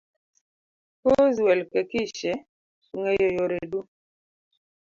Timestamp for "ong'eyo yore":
2.93-3.59